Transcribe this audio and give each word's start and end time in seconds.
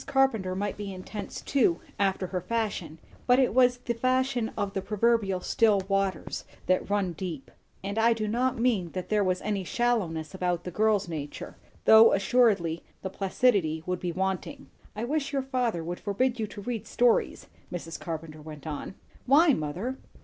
Carpenter 0.07 0.55
might 0.55 0.77
be 0.77 0.91
intense 0.91 1.41
too, 1.41 1.79
after 1.99 2.25
her 2.25 2.41
fashion; 2.41 2.97
but 3.27 3.37
it 3.37 3.53
was 3.53 3.77
the 3.77 3.93
fashion 3.93 4.49
of 4.57 4.73
the 4.73 4.81
proverbial 4.81 5.41
still 5.41 5.79
waters 5.87 6.43
that 6.65 6.89
run 6.89 7.13
deep. 7.13 7.51
And 7.83 7.99
I 7.99 8.13
do 8.13 8.27
not 8.27 8.57
mean 8.57 8.93
that 8.93 9.09
there 9.09 9.23
was 9.23 9.43
any 9.43 9.63
shallowness 9.63 10.33
about 10.33 10.63
the 10.63 10.71
girl's 10.71 11.07
nature; 11.07 11.55
though 11.85 12.13
assuredly 12.13 12.83
the 13.03 13.11
placidity 13.11 13.83
would 13.85 13.99
be 13.99 14.11
wanting. 14.11 14.71
"I 14.95 15.03
wish 15.03 15.31
your 15.31 15.43
father 15.43 15.83
would 15.83 15.99
forbid 15.99 16.39
you 16.39 16.47
to 16.47 16.61
read 16.61 16.87
stories," 16.87 17.45
Mrs. 17.71 17.99
Carpenter 17.99 18.41
went 18.41 18.65
on. 18.65 18.95
"Why, 19.27 19.49
mother?" 19.53 19.97